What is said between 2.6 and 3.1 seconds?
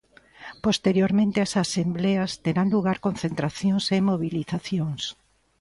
lugar